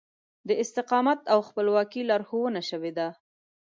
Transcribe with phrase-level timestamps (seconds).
[0.47, 3.07] د استقامت او خپلواکي لارښوونه شوې ده.